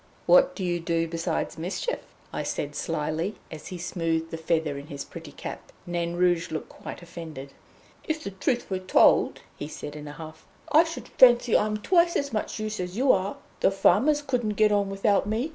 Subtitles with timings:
[0.25, 1.99] "What do you do besides mischief?"
[2.33, 5.71] I said slyly, as he smoothed the feather in his pretty cap.
[5.85, 7.53] Nain Rouge looked quite offended.
[8.05, 12.15] "If the truth were told," he said in a huff, "I should fancy I'm twice
[12.15, 13.37] as much use as you are.
[13.59, 15.49] The farmers couldn't get on without me.